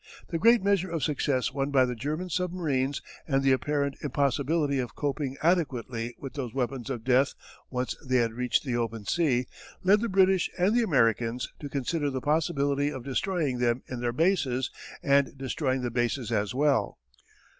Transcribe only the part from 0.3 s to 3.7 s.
great measure of success won by the German submarines and the